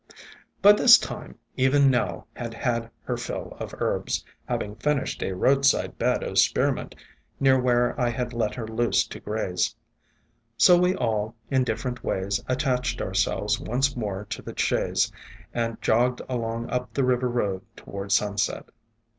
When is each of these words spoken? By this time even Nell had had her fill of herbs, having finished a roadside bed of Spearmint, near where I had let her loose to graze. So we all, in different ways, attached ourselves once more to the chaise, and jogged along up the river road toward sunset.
By 0.63 0.71
this 0.71 0.97
time 0.97 1.37
even 1.57 1.91
Nell 1.91 2.27
had 2.35 2.55
had 2.55 2.89
her 3.03 3.17
fill 3.17 3.55
of 3.59 3.75
herbs, 3.79 4.25
having 4.47 4.73
finished 4.77 5.21
a 5.21 5.33
roadside 5.33 5.99
bed 5.99 6.23
of 6.23 6.39
Spearmint, 6.39 6.95
near 7.39 7.59
where 7.59 7.93
I 8.01 8.09
had 8.09 8.33
let 8.33 8.55
her 8.55 8.67
loose 8.67 9.05
to 9.05 9.19
graze. 9.19 9.75
So 10.57 10.75
we 10.75 10.95
all, 10.95 11.35
in 11.51 11.63
different 11.63 12.03
ways, 12.03 12.43
attached 12.49 12.99
ourselves 12.99 13.59
once 13.59 13.95
more 13.95 14.25
to 14.31 14.41
the 14.41 14.57
chaise, 14.57 15.11
and 15.53 15.79
jogged 15.83 16.23
along 16.27 16.71
up 16.71 16.95
the 16.95 17.03
river 17.03 17.29
road 17.29 17.61
toward 17.75 18.11
sunset. 18.11 18.69